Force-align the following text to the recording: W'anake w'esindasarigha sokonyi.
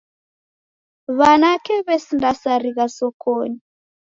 W'anake 1.17 1.73
w'esindasarigha 1.85 2.85
sokonyi. 2.97 3.59